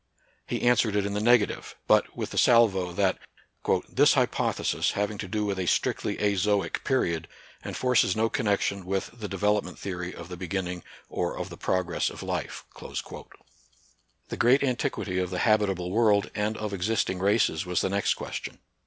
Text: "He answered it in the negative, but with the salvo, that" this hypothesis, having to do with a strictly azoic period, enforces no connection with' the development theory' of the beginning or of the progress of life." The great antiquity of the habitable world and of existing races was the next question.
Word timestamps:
"He 0.47 0.63
answered 0.63 0.95
it 0.95 1.05
in 1.05 1.13
the 1.13 1.21
negative, 1.21 1.75
but 1.85 2.17
with 2.17 2.31
the 2.31 2.37
salvo, 2.39 2.91
that" 2.91 3.19
this 3.89 4.15
hypothesis, 4.15 4.93
having 4.93 5.19
to 5.19 5.27
do 5.27 5.45
with 5.45 5.59
a 5.59 5.67
strictly 5.67 6.17
azoic 6.17 6.83
period, 6.83 7.27
enforces 7.63 8.15
no 8.15 8.27
connection 8.27 8.87
with' 8.87 9.11
the 9.19 9.27
development 9.27 9.77
theory' 9.77 10.11
of 10.15 10.27
the 10.27 10.37
beginning 10.37 10.83
or 11.07 11.37
of 11.37 11.49
the 11.49 11.55
progress 11.57 12.09
of 12.09 12.23
life." 12.23 12.65
The 14.29 14.37
great 14.37 14.63
antiquity 14.63 15.19
of 15.19 15.29
the 15.29 15.37
habitable 15.45 15.91
world 15.91 16.31
and 16.33 16.57
of 16.57 16.73
existing 16.73 17.19
races 17.19 17.67
was 17.67 17.81
the 17.81 17.89
next 17.89 18.15
question. 18.15 18.57